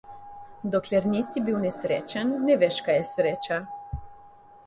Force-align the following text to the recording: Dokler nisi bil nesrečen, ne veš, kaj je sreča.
Dokler 0.75 1.05
nisi 1.11 1.43
bil 1.49 1.59
nesrečen, 1.65 2.33
ne 2.47 2.57
veš, 2.63 2.79
kaj 2.87 2.97
je 3.01 3.03
sreča. 3.13 3.59